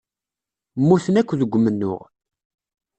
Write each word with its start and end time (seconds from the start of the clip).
Mmuten 0.79 1.15
akk 1.19 1.31
deg 1.39 1.55
umennuɣ. 1.57 2.01